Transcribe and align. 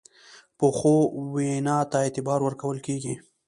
پخو 0.57 0.95
وینا 1.33 1.77
ته 1.91 1.97
اعتبار 2.05 2.39
ورکول 2.43 2.77
کېږي 2.85 3.13